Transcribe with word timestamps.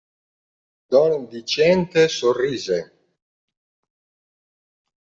Don 0.95 1.13
Viciente 1.33 2.09
sorrise. 2.09 2.79